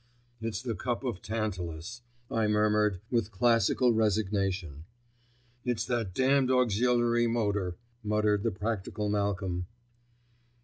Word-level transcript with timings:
"It's 0.41 0.63
the 0.63 0.73
cup 0.73 1.03
of 1.03 1.21
Tantalus," 1.21 2.01
I 2.31 2.47
murmured, 2.47 3.01
with 3.11 3.29
classical 3.29 3.93
resignation. 3.93 4.85
"It's 5.63 5.85
that 5.85 6.15
damned 6.15 6.49
auxiliary 6.49 7.27
motor," 7.27 7.75
muttered 8.03 8.41
the 8.41 8.49
practical 8.49 9.09
Malcolm. 9.09 9.67